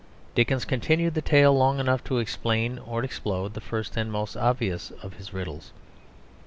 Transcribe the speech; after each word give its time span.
Dickens 0.33 0.65
continued 0.65 1.13
the 1.13 1.21
tale 1.21 1.53
long 1.55 1.77
enough 1.79 2.03
to 2.05 2.17
explain 2.17 2.79
or 2.79 3.03
explode 3.03 3.53
the 3.53 3.61
first 3.61 3.95
and 3.95 4.11
most 4.11 4.35
obvious 4.35 4.89
of 5.03 5.13
his 5.13 5.31
riddles. 5.31 5.73